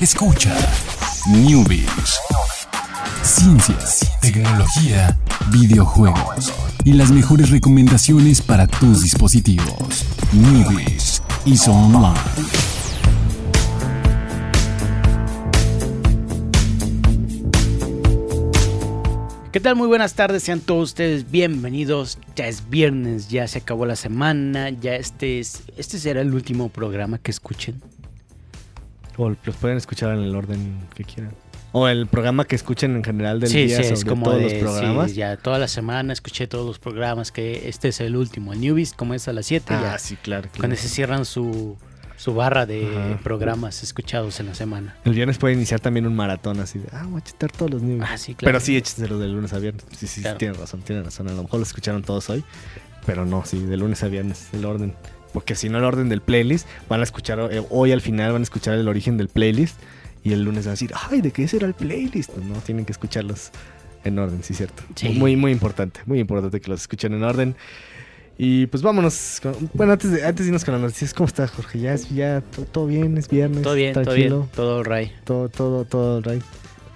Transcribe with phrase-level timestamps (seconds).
[0.00, 0.56] Escucha
[1.28, 2.18] Newbies.
[3.22, 5.18] Ciencias, tecnología,
[5.52, 6.54] videojuegos
[6.86, 10.06] y las mejores recomendaciones para tus dispositivos.
[10.32, 12.18] Newbies y Online.
[19.52, 19.76] ¿Qué tal?
[19.76, 22.18] Muy buenas tardes, sean todos ustedes bienvenidos.
[22.36, 26.70] Ya es viernes, ya se acabó la semana, ya este es este será el último
[26.70, 27.82] programa que escuchen.
[29.22, 31.32] O los pueden escuchar en el orden que quieran.
[31.72, 34.52] O el programa que escuchen en general del día sobre es como todos de, los
[34.54, 35.10] programas.
[35.10, 38.52] sí, ya toda la semana escuché todos los programas, que este es el último.
[38.54, 40.44] El Newbies, como es a las 7, ah, ya sí, claro.
[40.48, 40.58] claro.
[40.58, 41.76] cuando se cierran su,
[42.16, 43.20] su barra de Ajá.
[43.22, 44.96] programas escuchados en la semana.
[45.04, 47.82] El viernes puede iniciar también un maratón así de, ah, voy a chetar todos los
[47.82, 48.08] niños.
[48.10, 48.48] Ah, sí, claro.
[48.54, 49.84] Pero sí, échenselo de lunes a viernes.
[49.96, 50.38] Sí, sí, Claro.
[50.38, 51.28] tienen razón, tienen razón.
[51.28, 52.42] A lo mejor lo escucharon todos hoy.
[53.06, 54.94] Pero no, sí, de lunes a viernes, el orden.
[55.32, 58.42] Porque si no, el orden del playlist, van a escuchar, eh, hoy al final van
[58.42, 59.76] a escuchar el origen del playlist.
[60.22, 62.36] Y el lunes van a decir, ay, ¿de qué será el playlist?
[62.36, 63.50] No, tienen que escucharlos
[64.04, 64.82] en orden, sí, cierto.
[64.94, 65.08] Sí.
[65.10, 67.56] Muy, muy importante, muy importante que los escuchen en orden.
[68.36, 69.38] Y pues vámonos.
[69.42, 71.78] con- bueno, antes de, antes de irnos con las noticias, ¿cómo estás, Jorge?
[71.78, 73.62] Ya es, ya, todo, todo bien, es viernes.
[73.62, 75.10] Todo bien, todo bien, todo right.
[75.24, 76.42] Todo, todo, todo, right.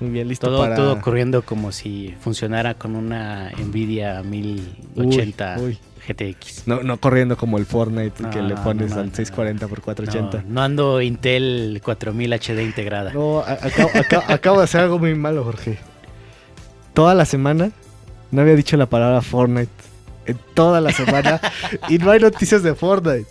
[0.01, 0.75] Muy bien, listo Todo, para...
[0.75, 5.79] todo ocurriendo como si funcionara con una Nvidia 1080 Uy, uy.
[6.07, 6.67] GTX.
[6.67, 9.15] No, no corriendo como el Fortnite No, que le pones no, al no.
[9.15, 10.45] 640 por 480.
[10.49, 13.13] No, no ando Intel 4000 HD integrada.
[13.13, 13.91] No, acabo-
[14.29, 15.79] acabo de hacer algo muy malo, Jorge.
[16.93, 17.71] Toda la semana
[18.31, 19.71] no había dicho la palabra Fortnite.
[20.27, 21.41] En toda la semana.
[21.89, 23.27] y no hay noticias de Fortnite.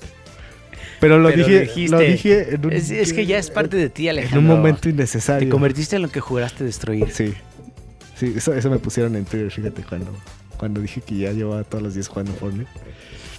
[1.04, 1.92] Pero lo Pero dije, dijiste.
[1.92, 4.40] lo dije en un, Es, es que ya es parte de ti, en Alejandro.
[4.40, 5.50] un momento Te innecesario.
[5.50, 7.10] convertiste en lo que juraste destruir.
[7.12, 7.34] Sí.
[8.16, 10.16] Sí, eso, eso me pusieron en Twitter, fíjate, cuando,
[10.58, 12.70] cuando dije que ya llevaba todos los días jugando Fortnite.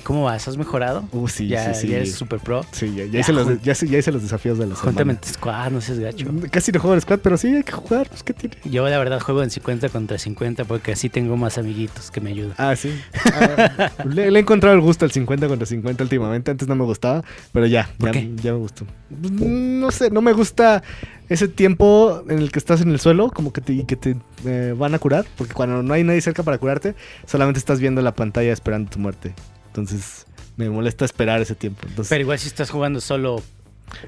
[0.04, 0.46] ¿Cómo vas?
[0.46, 1.08] ¿Has mejorado?
[1.12, 1.88] Uh, sí, ya, sí, sí.
[1.88, 2.64] ya eres super pro.
[2.72, 5.28] Sí, ya, ya Ya, hice los, ya, hice los desafíos de la Júntame en tu
[5.28, 6.26] squad, no seas gacho.
[6.50, 8.56] Casi no juego al squad, pero sí hay que jugar, pues qué tiene.
[8.64, 12.30] Yo la verdad juego en 50 contra 50 porque así tengo más amiguitos que me
[12.30, 12.54] ayudan.
[12.58, 12.94] Ah, sí.
[13.34, 16.50] Ah, le, le he encontrado el gusto al 50 contra 50 últimamente.
[16.50, 18.30] Antes no me gustaba, pero ya, ¿Por ya, qué?
[18.36, 18.86] ya me gustó.
[19.10, 20.82] No sé, no me gusta
[21.28, 24.16] ese tiempo en el que estás en el suelo, como que te, y que te
[24.44, 26.94] eh, van a curar, porque cuando no hay nadie cerca para curarte,
[27.26, 29.34] solamente estás viendo la pantalla esperando tu muerte.
[29.74, 30.26] Entonces,
[30.56, 31.80] me molesta esperar ese tiempo.
[31.88, 33.42] Entonces, Pero igual si estás jugando solo,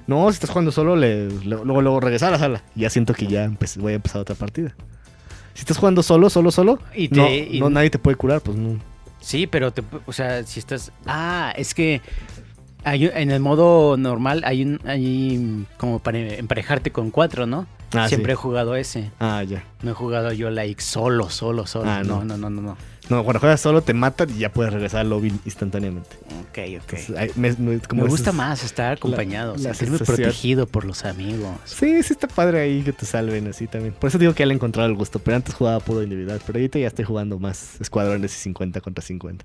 [0.06, 2.62] no, si estás jugando solo, le, le- luego, luego regresar a la sala.
[2.76, 4.74] Ya siento que ya empe- voy a empezar otra partida.
[5.54, 8.40] Si estás jugando solo, solo, solo, Y te- no, y- no, nadie te puede curar,
[8.42, 8.78] pues no.
[9.20, 12.00] sí, pero te, o sea, si estás, ah, es que
[12.84, 17.66] hay en el modo normal hay un, hay como para emparejarte con cuatro, ¿no?
[17.92, 18.34] Ah, Siempre sí.
[18.34, 19.10] he jugado ese.
[19.18, 19.64] Ah, ya.
[19.82, 21.90] No he jugado yo like solo, solo, solo.
[21.90, 22.36] Ah, no, no.
[22.36, 22.76] no, no, no, no.
[23.08, 26.16] No, cuando juegas solo te matan y ya puedes regresar al lobby instantáneamente.
[26.40, 26.92] Ok, ok.
[26.98, 30.16] Entonces, me, me- como me ese gusta más estar acompañado, la sentirme sensación.
[30.16, 31.52] protegido por los amigos.
[31.64, 33.94] Sí, sí está padre ahí que te salven así también.
[33.94, 35.18] Por eso digo que ya le he encontrado el gusto.
[35.20, 36.40] Pero antes jugaba puro individual.
[36.46, 39.44] Pero ahorita ya estoy jugando más escuadrones y 50 contra 50.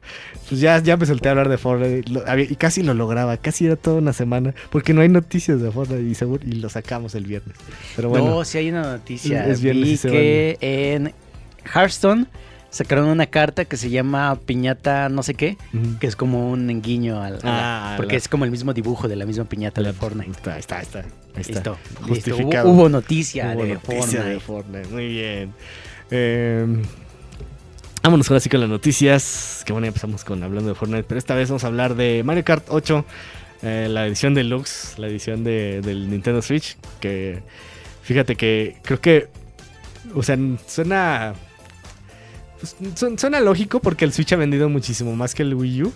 [0.50, 2.10] Pues ya, ya me solté a hablar de Fortnite.
[2.12, 3.38] lo- había- y casi lo lograba.
[3.38, 4.56] Casi era toda una semana.
[4.72, 7.56] Porque no hay noticias de Fortnite y, seguro, y lo sacamos el viernes.
[7.96, 8.26] Pero bueno.
[8.28, 9.46] No, sí hay una noticia.
[9.48, 11.14] Es viernes Vi que en
[11.76, 12.26] Hearthstone
[12.72, 15.58] sacaron una carta que se llama Piñata no sé qué,
[16.00, 17.38] que es como un guiño al...
[17.44, 20.32] Ah, porque la- es como el mismo dibujo de la misma piñata de Fortnite.
[20.32, 21.04] Está, está, está.
[21.36, 21.78] Listo, listo.
[22.08, 22.70] Justificado.
[22.70, 24.30] Hubo, hubo noticia Hubo de noticia Fortnite.
[24.30, 24.88] de Fortnite.
[24.90, 25.54] Muy bien.
[26.10, 26.66] Eh,
[28.04, 29.64] vámonos ahora sí con las noticias.
[29.66, 31.04] Que bueno, ya empezamos con hablando de Fortnite.
[31.04, 33.06] Pero esta vez vamos a hablar de Mario Kart 8.
[33.64, 34.98] eh, la edición deluxe.
[34.98, 36.78] La edición de, del Nintendo Switch.
[37.00, 37.42] Que
[38.04, 39.28] fíjate que creo que.
[40.16, 41.34] O sea, suena.
[42.62, 45.94] Pues, su- suena lógico porque el Switch ha vendido muchísimo más que el Wii U.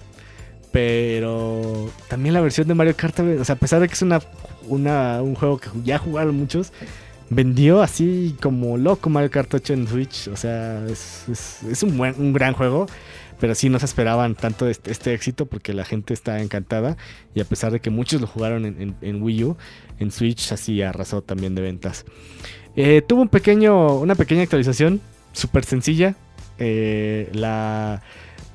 [0.71, 4.19] Pero también la versión de Mario Kart, o sea, a pesar de que es una,
[4.67, 6.73] una, un juego que ya jugaron muchos,
[7.29, 10.27] vendió así como loco Mario Kart 8 en Switch.
[10.27, 11.23] O sea, es,
[11.71, 12.87] es- un, buen, un gran juego.
[13.39, 16.97] Pero sí no se esperaban tanto este, este éxito porque la gente está encantada.
[17.33, 18.65] Y a pesar de que muchos lo jugaron
[19.01, 19.57] en Wii U,
[19.99, 22.05] en Switch así arrasó también de ventas.
[22.75, 24.99] Eh, tuvo un pequeño, una pequeña actualización,
[25.33, 26.15] súper sencilla.
[26.59, 28.01] Eh, la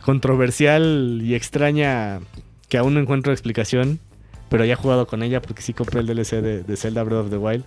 [0.03, 2.21] controversial y extraña
[2.69, 4.01] que aún no encuentro explicación,
[4.49, 7.25] pero ya he jugado con ella porque sí compré el DLC de, de Zelda Breath
[7.25, 7.65] of the Wild.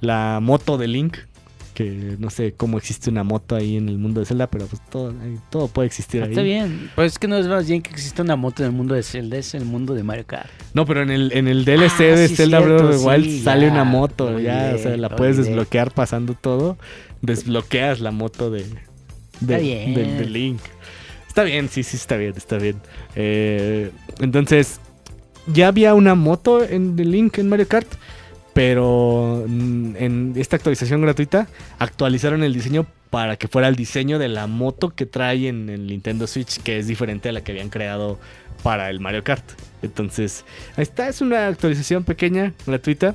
[0.00, 1.16] La moto de Link,
[1.74, 4.80] que no sé cómo existe una moto ahí en el mundo de Zelda, pero pues
[4.88, 5.12] todo,
[5.50, 6.30] todo puede existir ahí.
[6.30, 6.90] Está bien.
[6.94, 9.02] Pues es que no es más bien que existe una moto en el mundo de
[9.02, 10.48] Zelda, es el mundo de Mario Kart.
[10.72, 13.24] No, pero en el, en el DLC Ah, de sí, Zelda Breath of the Wild
[13.24, 16.78] sí, sale ya, una moto, ya, o sea, la puedes desbloquear pasando todo.
[17.20, 18.64] Desbloqueas la moto de,
[19.40, 19.94] de, bien.
[19.94, 20.60] de- de Link.
[21.28, 22.76] Está bien, sí, sí, está bien, está bien.
[23.14, 23.90] Eh,
[24.20, 24.80] entonces,
[25.46, 27.86] ya había una moto en de Link en Mario Kart,
[28.54, 31.46] pero mm, en esta actualización gratuita
[31.78, 35.86] actualizaron el diseño para que fuera el diseño de la moto que trae en el
[35.86, 38.18] Nintendo Switch, que es diferente a la que habían creado
[38.62, 39.44] para el Mario Kart.
[39.82, 40.44] Entonces,
[40.76, 43.14] está, es una actualización pequeña, gratuita,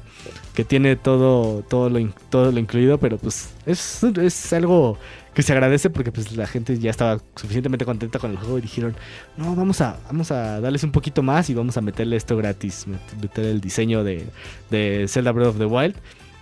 [0.53, 4.97] que tiene todo, todo, lo, todo lo incluido, pero pues es, es algo
[5.33, 8.61] que se agradece porque pues la gente ya estaba suficientemente contenta con el juego y
[8.61, 8.95] dijeron,
[9.37, 12.85] no, vamos a, vamos a darles un poquito más y vamos a meterle esto gratis,
[13.21, 14.25] meter el diseño de,
[14.69, 15.95] de Zelda Breath of the Wild.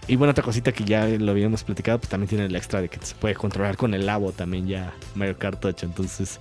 [0.08, 2.90] Y bueno, otra cosita que ya lo habíamos platicado, pues también tiene el extra de
[2.90, 5.86] que se puede controlar con el labo también ya Mario Kart 8.
[5.86, 6.40] Entonces,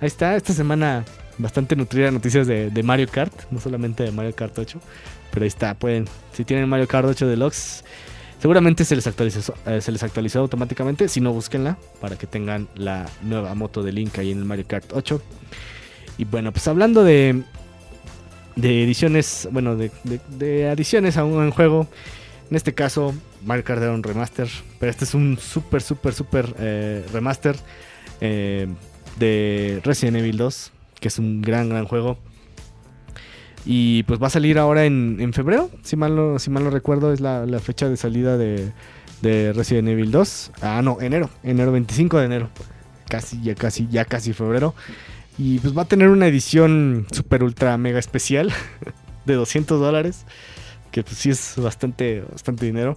[0.00, 1.04] ahí está, esta semana
[1.38, 4.80] bastante nutrida noticias de, Mario Kart, no solamente de Mario Kart 8,
[5.30, 7.84] pero ahí está, pueden, si tienen Mario Kart 8 Deluxe,
[8.44, 12.68] seguramente se les actualizó, eh, se les actualizó automáticamente, si no, búsquenla para que tengan
[12.74, 15.22] la nueva moto de Link ahí en el Mario Kart 8.
[16.18, 17.42] Y bueno, pues hablando de,
[18.54, 19.90] de ediciones, bueno, de,
[20.28, 21.88] de adiciones a un juego.
[22.50, 23.14] En este caso,
[23.46, 27.56] Mario Kart era un remaster, pero este es un súper, súper, súper eh, remaster
[28.20, 28.68] eh,
[29.18, 30.70] de Resident Evil 2,
[31.00, 32.18] que es un gran, gran juego.
[33.66, 37.12] Y pues va a salir ahora en, febrero, si mal, no, si mal no recuerdo,
[37.12, 38.72] es la, fecha de salida de,
[39.52, 40.52] Resident Evil 2.
[40.60, 42.50] Ah, no, enero, enero 25 de enero.
[43.08, 44.74] Casi, ya casi, ya casi febrero.
[45.38, 48.52] Y pues va a tener una edición super ultra mega especial
[49.24, 50.26] de 200 dólares
[50.94, 52.96] que pues sí es bastante, bastante dinero.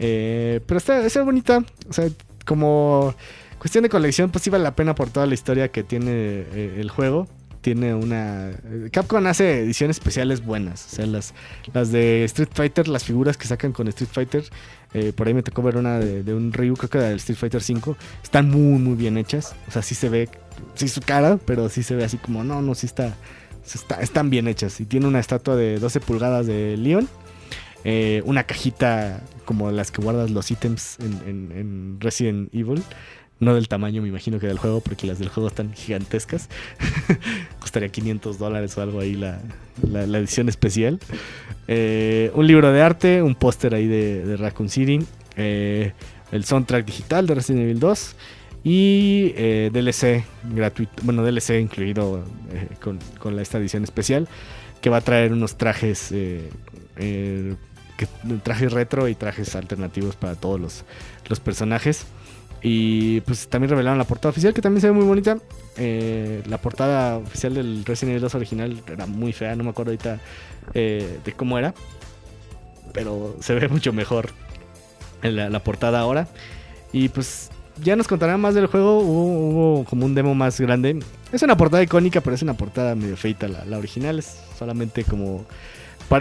[0.00, 2.08] Eh, pero está, está bonita, o sea,
[2.44, 3.14] como
[3.60, 6.78] cuestión de colección, pues sí vale la pena por toda la historia que tiene eh,
[6.80, 7.28] el juego.
[7.60, 8.52] Tiene una.
[8.92, 10.86] Capcom hace ediciones especiales buenas.
[10.86, 11.34] O sea, las,
[11.72, 14.44] las de Street Fighter, las figuras que sacan con Street Fighter.
[14.94, 17.62] Eh, por ahí me tocó ver una de, un Ryu, creo que del Street Fighter
[17.62, 17.96] 5.
[18.22, 19.54] Están muy, muy bien hechas.
[19.66, 20.28] O sea, sí se ve.
[20.74, 23.16] Sí su cara, pero sí se ve así como, no, no, sí está.
[23.64, 24.80] está están bien hechas.
[24.80, 27.08] Y tiene una estatua de 12 pulgadas de Leon
[27.84, 32.82] eh, una cajita como las que guardas los ítems en, Resident Evil.
[33.40, 36.48] No del tamaño, me imagino que del juego, porque las del juego están gigantescas.
[37.60, 39.40] Costaría 500 dólares o algo ahí la,
[40.18, 40.98] edición especial.
[41.68, 45.00] Eh, un libro de arte, un póster ahí de, Raccoon City.
[45.36, 45.92] Eh,
[46.32, 48.16] el soundtrack digital de Resident Evil 2.
[48.64, 49.32] Y
[49.72, 52.24] DLC gratuito, bueno, DLC incluido
[52.80, 54.28] con, con, esta edición especial.
[54.80, 56.12] Que va a traer unos trajes
[58.42, 62.06] trajes retro y trajes alternativos para todos los, personajes.
[62.62, 65.38] Y pues también revelaron la portada oficial que también se ve muy bonita.
[65.76, 69.92] Eh, la portada oficial del Resident Evil 2 original era muy fea, no me acuerdo
[69.92, 70.18] ahorita
[70.74, 71.74] eh, de cómo era.
[72.92, 74.30] Pero se ve mucho mejor
[75.22, 76.28] la, portada ahora.
[76.92, 77.50] Y pues
[77.82, 79.00] ya nos contarán más del juego.
[79.00, 80.98] Hubo, como un demo más grande.
[81.32, 84.18] Es una portada icónica, pero es una portada medio feita la original.
[84.18, 85.44] Es solamente como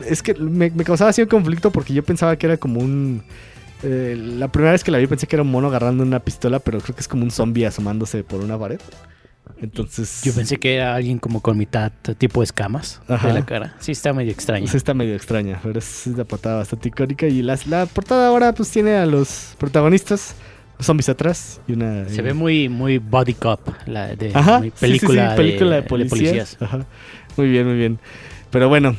[0.06, 3.24] es que me, causaba así un conflicto porque yo pensaba que era como un...
[3.84, 6.60] Eh, la primera vez que la vi pensé que era un mono agarrando una pistola,
[6.60, 8.80] pero creo que es como un zombie asomándose por una pared.
[9.62, 10.22] Entonces.
[10.24, 13.76] Yo pensé que era alguien como con mitad tipo escamas de la cara.
[13.80, 14.68] Sí, está medio extraña.
[14.68, 17.28] Sí, está medio extraña, pero es una portada bastante icónica.
[17.28, 20.36] Y la, la portada ahora, pues tiene a los protagonistas,
[20.78, 22.08] los zombies atrás y una.
[22.10, 24.34] Se ve muy, muy body cop, la de
[24.80, 26.58] película, película de, policías.
[27.36, 28.00] Muy bien, muy bien.
[28.50, 28.96] Pero bueno,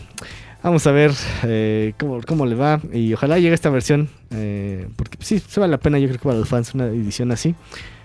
[0.63, 1.13] Vamos a ver
[1.45, 4.09] eh, cómo, le va y ojalá llegue esta versión.
[4.31, 7.31] Eh, porque sí, se vale la pena, yo creo que para los fans una edición
[7.31, 7.55] así.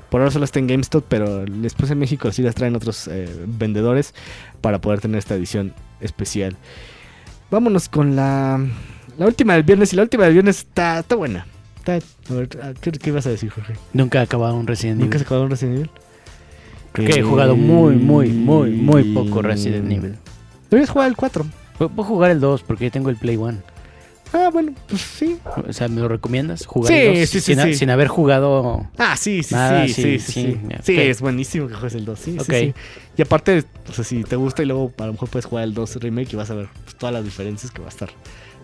[0.09, 3.27] Por ahora solo está en GameStop, pero después en México sí las traen otros eh,
[3.47, 4.13] vendedores
[4.61, 6.55] para poder tener esta edición especial.
[7.49, 8.63] Vámonos con la,
[9.17, 9.91] la última del viernes.
[9.93, 11.47] Y la última del viernes está, está buena.
[11.77, 12.47] Está, a ver,
[12.79, 13.73] ¿qué, ¿qué, ibas a decir, Jorge?
[13.93, 15.05] Nunca he acabado un Resident Evil.
[15.05, 15.89] ¿Nunca has acabado un Resident Evil?
[16.91, 20.15] Creo que he jugado muy, muy, muy, muy poco Resident Evil.
[20.69, 21.45] Deberías jugar el 4.
[21.77, 23.57] Puedo jugar el 2 porque yo tengo el Play 1.
[24.35, 25.37] Ah, bueno, pues sí.
[25.67, 26.65] O sea, ¿me lo recomiendas?
[26.65, 27.29] ¿Jugar sí, el 2?
[27.29, 27.73] Sí, sin, sí.
[27.75, 28.89] sin haber jugado.
[28.97, 29.55] Ah, sí, sí,
[29.87, 30.59] sí, sí, sí.
[30.81, 32.19] Sí, es buenísimo que juegues el 2.
[32.19, 32.73] Sí, sí,
[33.15, 35.75] Y aparte, o sea, si te gusta y luego a lo mejor puedes jugar el
[35.75, 38.09] 2 remake y vas a ver pues, todas las diferencias que va a estar.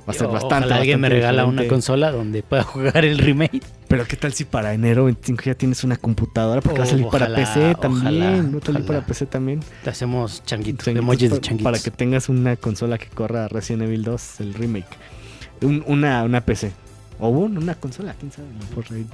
[0.08, 0.66] Va a ser bastante.
[0.66, 3.62] Ojalá alguien me regala una consola donde pueda jugar el remake.
[3.88, 7.08] Pero qué tal si para enero 25 ya tienes una computadora porque va a salir
[7.08, 8.52] para PC también.
[8.52, 9.62] ¿No salir para PC también?
[9.84, 11.64] Te hacemos changuitos, emojis de changuitos.
[11.64, 14.88] Para que tengas una consola que corra Resident Evil 2, el remake.
[15.62, 16.72] una, una PC.
[17.22, 18.48] O una consola, quién sabe.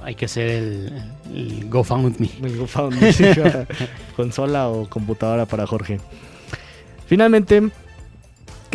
[0.02, 1.02] Hay que hacer el,
[1.34, 2.30] el GoFundMe.
[2.40, 3.12] El GoFundMe,
[4.16, 5.98] consola o computadora para Jorge.
[7.06, 7.70] Finalmente,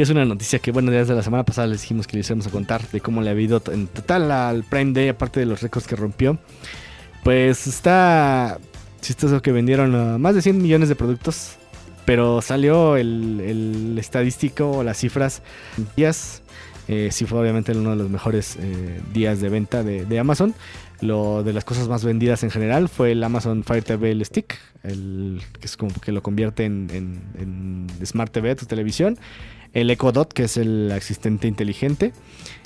[0.02, 2.48] que es una noticia que, bueno, desde la semana pasada les dijimos que les íbamos
[2.48, 5.62] a contar de cómo le ha ido en total al Prime Day, aparte de los
[5.62, 6.40] récords que rompió.
[7.24, 8.58] Pues está
[9.00, 11.58] chistoso que vendieron más de 100 millones de productos,
[12.04, 15.44] pero salió el, el estadístico las cifras
[15.96, 16.42] días
[16.88, 20.56] Eh, sí fue obviamente uno de los mejores eh, días de venta de, de Amazon.
[21.00, 25.42] Lo de las cosas más vendidas en general fue el Amazon Fire TV Stick, el,
[25.60, 29.18] que es como que lo convierte en, en- en Smart TV, tu televisión.
[29.74, 32.14] El Echo Dot, que es el asistente inteligente.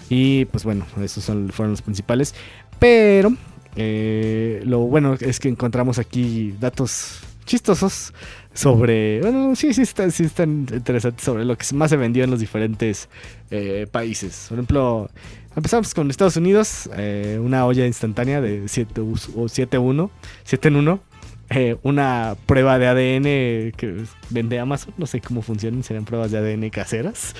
[0.10, 2.36] Y pues bueno, esos son, fueron los principales.
[2.80, 3.34] Pero
[3.76, 8.14] eh, lo bueno es que encontramos aquí datos chistosos
[8.54, 12.32] sobre, bueno, sí, sí están, sí están interesantes sobre lo que más se vendió en
[12.32, 13.08] los diferentes
[13.52, 14.46] eh, países.
[14.50, 15.10] Por ejemplo,
[15.56, 20.10] empezamos con Estados Unidos, eh, una olla instantánea de 7 us- o 7-1,
[20.44, 21.00] 7 en 1.
[21.50, 26.38] Eh, una prueba de ADN que vende Amazon, no sé cómo funcionan, serán pruebas de
[26.40, 27.36] ADN caseras.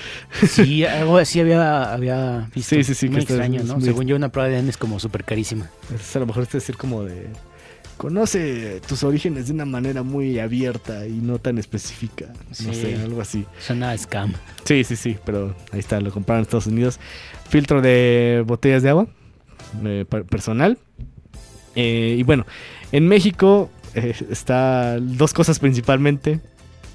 [0.48, 2.74] Sí, algo así había, había visto.
[2.76, 3.74] Sí, sí, sí, Muy que está- extraño, ¿no?
[3.74, 5.70] muy- Según yo, una prueba de ADN es como súper carísima.
[6.14, 7.26] A lo mejor es decir como de
[7.96, 12.26] conoce tus orígenes de una manera muy abierta y no tan específica.
[12.60, 12.74] No Sí.
[12.74, 13.46] sé, algo así.
[13.58, 14.34] Suena a scam.
[14.64, 17.00] Sí, sí, sí, pero ahí está, lo compraron en Estados Unidos.
[17.48, 19.06] Filtro de botellas de agua
[19.84, 20.78] eh, per- personal.
[21.74, 22.46] Eh, y bueno,
[22.92, 26.40] en México eh, está dos cosas principalmente.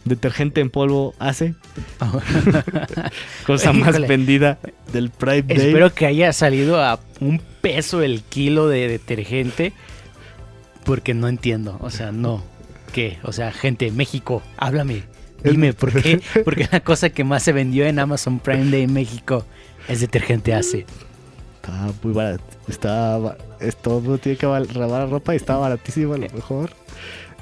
[0.03, 1.53] Detergente en polvo hace,
[3.45, 4.07] cosa más Híjole.
[4.07, 4.57] vendida
[4.91, 5.57] del Prime Day.
[5.67, 9.73] Espero que haya salido a un peso el kilo de detergente.
[10.83, 11.77] Porque no entiendo.
[11.81, 12.43] O sea, no.
[12.93, 13.19] ¿Qué?
[13.21, 15.03] O sea, gente, México, háblame.
[15.43, 16.21] Dime, ¿por qué?
[16.43, 19.45] Porque la cosa que más se vendió en Amazon Prime Day en México
[19.87, 20.87] es detergente hace.
[21.61, 22.43] Está muy barato.
[22.67, 26.71] Está, ba- esto no tiene que lavar ropa y estaba baratísimo a lo mejor.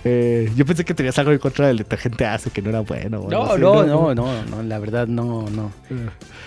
[0.05, 3.27] Eh, yo pensé que tenías algo en contra del detergente hace que no era bueno.
[3.29, 5.73] No, no, no, no, no, la verdad no, no.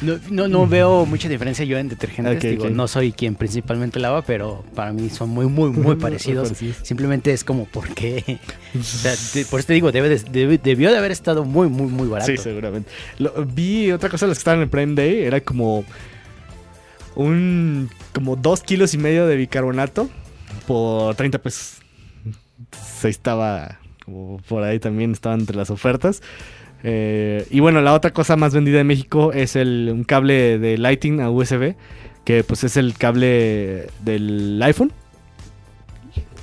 [0.00, 2.36] No, no, no veo mucha diferencia yo en detergentes.
[2.36, 6.48] Ok, Digo, no soy quien principalmente lava, pero para mí son muy, muy, muy parecidos.
[6.48, 6.76] parecidos.
[6.82, 8.38] Simplemente es como, ¿por qué?
[8.78, 11.68] O sea, te- por eso te digo, debe de- debe- debió de haber estado muy,
[11.68, 12.30] muy, muy barato.
[12.32, 12.88] Sí, seguramente.
[13.18, 15.24] Lo- vi otra cosa de las que estaban en el Prime Day.
[15.24, 15.84] Era como
[17.14, 20.08] un como dos kilos y medio de bicarbonato
[20.66, 21.78] por 30 pesos.
[23.02, 26.22] Ahí estaba como por ahí también estaban entre las ofertas.
[26.84, 30.78] Eh, y bueno, la otra cosa más vendida en México es el, un cable de
[30.78, 31.76] Lighting a USB,
[32.24, 34.92] que pues es el cable del iPhone.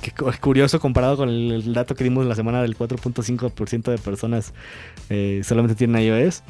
[0.00, 3.98] Que es curioso comparado con el, el dato que dimos la semana del 4.5% de
[3.98, 4.54] personas
[5.08, 6.42] eh, solamente tienen iOS.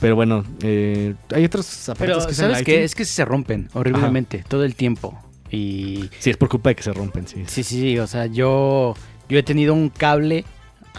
[0.00, 2.84] Pero bueno, eh, hay otros aparatos Pero, que ¿sabes qué?
[2.84, 5.18] Es que se rompen horriblemente todo el tiempo.
[5.50, 7.44] Y Sí, es por culpa de que se rompen, sí.
[7.46, 8.94] sí, sí, sí, o sea, yo,
[9.28, 10.44] yo he tenido un cable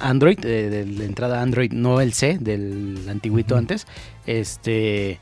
[0.02, 3.88] Android, eh, de, la entrada Android, no el C, del antiguito antes.
[4.26, 5.20] Este.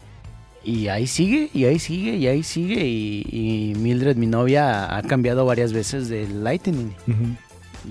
[0.68, 2.86] Y ahí sigue, y ahí sigue, y ahí sigue.
[2.86, 6.92] Y, y Mildred, mi novia, ha cambiado varias veces de Lightning.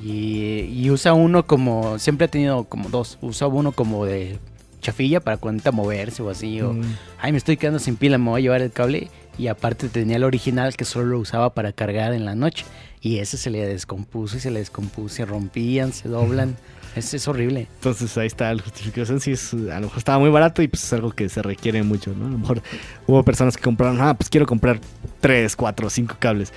[0.04, 1.98] Y, y usa uno como.
[1.98, 3.18] Siempre ha tenido como dos.
[3.22, 4.38] Usa uno como de
[4.82, 6.60] chafilla para cuando moverse o así.
[6.60, 6.82] O, Mm.
[7.20, 9.08] ay, me estoy quedando sin pila, me voy a llevar el cable.
[9.38, 12.64] Y aparte tenía el original que solo lo usaba para cargar en la noche.
[13.00, 15.14] Y ese se le descompuso y se le descompuso.
[15.16, 16.56] Se rompían, se doblan.
[16.96, 17.66] Es, es horrible.
[17.74, 19.20] Entonces ahí está la justificación.
[19.20, 21.82] Sí, es, a lo mejor estaba muy barato y pues es algo que se requiere
[21.82, 22.26] mucho, ¿no?
[22.26, 22.62] A lo mejor
[23.06, 24.80] hubo personas que compraron, ah, pues quiero comprar
[25.20, 26.52] 3, 4, 5 cables.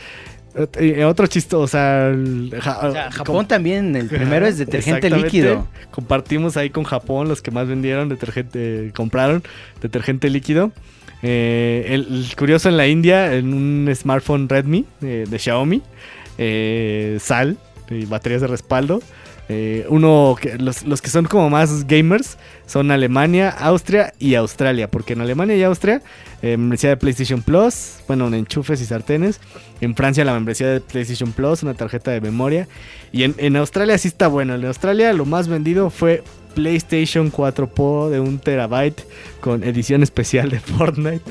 [0.78, 2.12] Eh, otro chisto, o sea,
[2.62, 5.68] ja- O sea, Japón también, el primero es detergente líquido.
[5.92, 9.44] Compartimos ahí con Japón los que más vendieron detergente, compraron
[9.82, 10.72] detergente líquido.
[11.22, 15.82] Eh, el, curioso en la India, en un smartphone Redmi eh, de Xiaomi,
[16.38, 17.58] eh, sal
[17.90, 19.02] y baterías de respaldo.
[19.88, 25.22] Uno los, los que son como más gamers son Alemania, Austria y Australia, porque en
[25.22, 26.04] Alemania y Austria
[26.44, 29.42] membresía de PlayStation Plus, bueno, en enchufes y sartenes.
[29.82, 32.68] En Francia la membresía de PlayStation Plus, una tarjeta de memoria.
[33.12, 34.54] Y en, en Australia sí está bueno.
[34.54, 36.22] En Australia lo más vendido fue
[36.56, 39.02] PlayStation 4 Pro de un terabyte
[39.42, 41.22] con edición especial de Fortnite.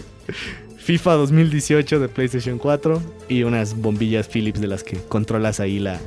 [0.79, 5.99] FIFA 2018 de PlayStation 4 y unas bombillas Philips de las que controlas ahí la,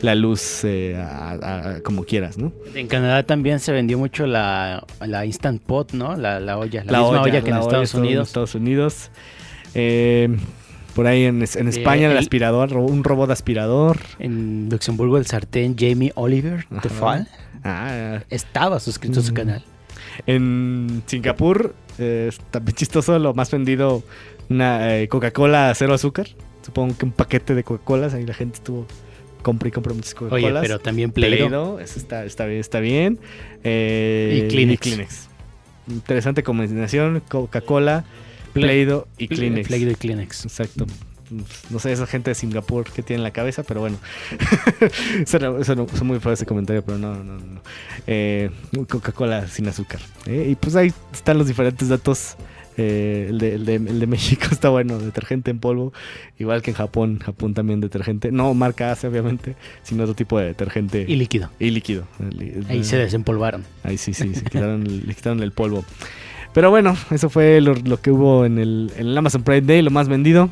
[0.00, 2.50] la luz eh, a- a- a- como quieras, ¿no?
[2.74, 6.16] En Canadá también se vendió mucho la, la Instant Pot, ¿no?
[6.16, 8.28] La, la olla, la, La misma olla, olla, que en la olla Estados en Unidos.
[8.28, 9.10] Estados Unidos.
[9.74, 10.36] Eh,
[10.94, 13.98] por ahí en, en España el el- aspirador, un robot aspirador.
[14.18, 17.26] En Luxemburgo el sartén Jamie Oliver Ajá.
[17.64, 19.34] Ah, estaba suscrito a su Mm.
[19.34, 19.64] canal.
[20.26, 24.02] En Singapur, eh, es también chistoso, lo más vendido,
[24.50, 26.26] una eh, Coca-Cola cero azúcar.
[26.62, 28.86] Supongo que un paquete de Coca-Colas, ahí la gente estuvo,
[29.42, 30.62] compra y compra muchas Oye, Coca-Colas.
[30.62, 31.78] pero también Play-Doh.
[31.80, 33.18] Está, está bien, está bien.
[33.64, 35.28] Eh, Y Kleenex.
[35.88, 38.04] Interesante combinación, Coca-Cola,
[38.52, 39.68] Play-Doh y Kleenex.
[39.68, 40.44] Play-Doh y Kleenex.
[40.44, 40.86] Exacto.
[41.70, 43.96] No sé esa gente de Singapur que tiene en la cabeza, pero bueno.
[45.22, 47.62] eso muy fue ese comentario, pero no, no, no.
[48.06, 48.50] Eh,
[48.88, 50.00] Coca-Cola sin azúcar.
[50.26, 50.48] ¿eh?
[50.50, 52.36] Y pues ahí están los diferentes datos
[52.78, 55.92] Eh, el, de, el, de, el de México está bueno, detergente en polvo.
[56.38, 58.32] Igual que en Japón, Japón también detergente.
[58.32, 61.04] No marca Asia, obviamente, sino otro tipo de detergente.
[61.06, 61.50] Y líquido.
[61.58, 62.06] Y líquido.
[62.68, 63.64] Ahí se desempolvaron.
[63.84, 65.84] Ahí sí, sí, se quitaron, le quitaron el polvo.
[66.54, 69.82] Pero bueno, eso fue lo, lo que hubo en el, en el Amazon Prime Day,
[69.82, 70.50] lo más vendido.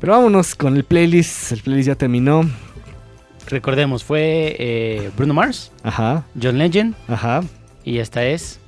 [0.00, 1.52] Pero vámonos con el playlist.
[1.52, 2.48] El playlist ya terminó.
[3.48, 7.44] Recordemos, fue eh, Bruno Mars, Ajá, John Legend ajá.
[7.84, 8.58] y esta es...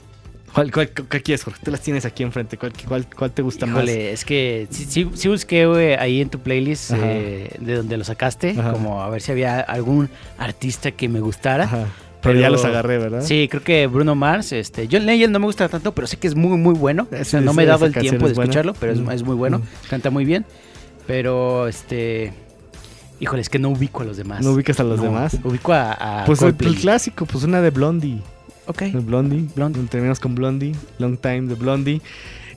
[0.54, 1.60] ¿Cuál, cuál, cuál quieres, Jorge?
[1.64, 2.56] Tú las tienes aquí enfrente.
[2.56, 3.76] ¿Cuál, cuál, cuál te gusta más?
[3.84, 8.04] Híjole, es que sí, sí, sí busqué ahí en tu playlist eh, de donde lo
[8.04, 8.72] sacaste, Ajá.
[8.72, 11.64] como a ver si había algún artista que me gustara.
[11.64, 11.86] Ajá.
[12.22, 13.22] Pero, ya los agarré, ¿verdad?
[13.22, 16.26] Sí, creo que Bruno Mars, este, John Legend no me gusta tanto, pero sé que
[16.26, 17.06] es muy, muy bueno.
[17.12, 18.44] O sea, Sí, no me he dado el tiempo de buena.
[18.50, 19.10] escucharlo, pero es, Mm.
[19.12, 19.58] es muy bueno.
[19.58, 19.62] Mm.
[19.88, 20.44] Canta muy bien.
[21.06, 22.32] Pero, este...
[23.20, 24.44] Híjole, es que no ubico a los demás.
[24.44, 25.36] ¿No ubicas a los No, demás?
[25.42, 28.20] Ubico a, a Pues el clásico, pues una de Blondie.
[28.66, 28.82] Ok.
[28.82, 29.46] De Blondie.
[29.56, 29.82] Blondie.
[29.84, 30.72] Terminamos con Blondie.
[30.98, 32.00] Long Time de Blondie.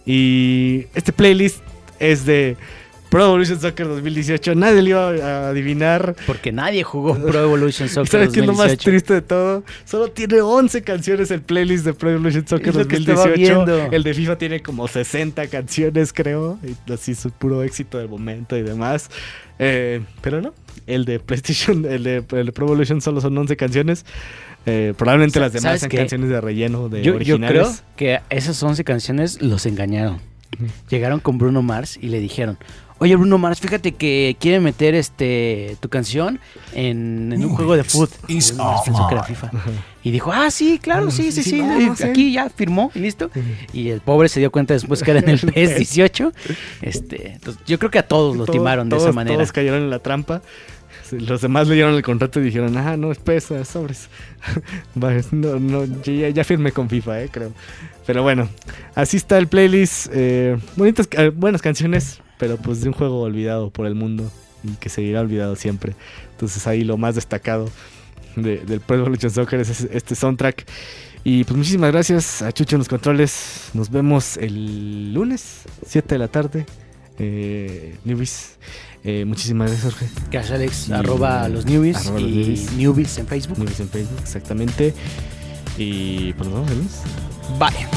[0.05, 1.59] Y este playlist
[1.99, 2.57] es de
[3.11, 4.55] Pro Evolution Soccer 2018.
[4.55, 6.15] Nadie le iba a adivinar.
[6.25, 8.89] Porque nadie jugó Pro Evolution ¿Y Soccer ¿Sabes qué es lo más 2018.
[8.89, 9.63] triste de todo?
[9.83, 13.65] Solo tiene 11 canciones el playlist de Pro Evolution Soccer Es lo que estaba 2018.
[13.65, 13.91] viendo.
[13.95, 16.57] El de FIFA tiene como 60 canciones, creo.
[16.63, 19.09] Y así es puro éxito del momento y demás.
[19.59, 20.53] Eh, pero no,
[20.87, 24.05] el de PlayStation, el de, el de Pro Evolution solo son 11 canciones.
[24.65, 25.97] Eh, probablemente las demás ¿sabes sean qué?
[25.97, 27.51] canciones de relleno de Yo, yo originales.
[27.61, 30.21] creo que esas 11 canciones los engañaron.
[30.89, 32.57] Llegaron con Bruno Mars y le dijeron,
[32.99, 36.39] oye Bruno Mars, fíjate que quieren meter este tu canción
[36.73, 39.51] en, en un juego de FIFA.
[40.03, 41.61] Y dijo, ah, sí, claro, Ah, sí, sí, sí,
[41.97, 42.03] sí.
[42.03, 43.29] Aquí ya firmó y listo.
[43.73, 46.31] Y el pobre se dio cuenta después que era en el PS 18.
[46.81, 49.37] Este, entonces, yo creo que a todos lo timaron de todos- esa manera.
[49.37, 50.41] Todos cayeron en la trampa.
[51.11, 54.09] Sí, Los demás leyeron el contrato y dijeron, ah, no, es pesa, sobres.
[54.95, 57.51] No, no, ya, ya firmé con FIFA, eh, creo.
[58.07, 58.49] Pero bueno,
[58.95, 60.07] así está el playlist.
[60.13, 60.57] eh,
[61.17, 64.31] eh, buenas canciones, pero pues de un juego olvidado por el mundo
[64.63, 65.95] y que seguirá olvidado siempre.
[66.31, 67.69] Entonces ahí lo más destacado
[68.35, 70.65] de- del Pro Evolution Soccer es este soundtrack.
[71.23, 73.69] Y pues muchísimas gracias a Chucho en los controles.
[73.75, 76.65] Nos vemos el lunes, 7 de la tarde.
[77.23, 78.57] Eh, newbies.
[79.03, 80.07] Eh, muchísimas gracias, Jorge.
[80.31, 82.71] Cash Alex, Y- arroba los newbies arroba los y newbies.
[82.73, 83.57] newbies en Facebook.
[83.59, 84.93] Newbies en Facebook, exactamente.
[85.77, 87.01] Y pues nos vemos lunes.
[87.59, 87.87] Bye.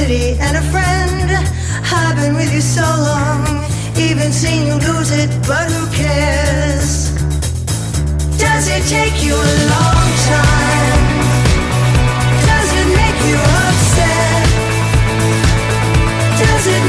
[0.00, 1.28] city and a friend.
[1.92, 3.42] I've been with you so long,
[4.06, 6.90] even seen you lose it, but who cares?
[8.44, 11.04] Does it take you a long time?
[12.50, 14.44] Does it make you upset?
[16.44, 16.82] Does it